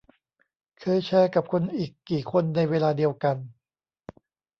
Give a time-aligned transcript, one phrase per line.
[0.79, 3.37] เคยแชร์กับคนอีกกี่คนในเวลาเดียวกัน?